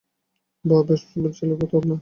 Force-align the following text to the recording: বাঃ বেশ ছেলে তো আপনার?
বাঃ 0.65 0.81
বেশ 0.87 1.01
ছেলে 1.37 1.53
তো 1.61 1.75
আপনার? 1.77 1.83